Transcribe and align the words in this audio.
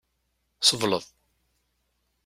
Sebleḍ. 0.67 1.05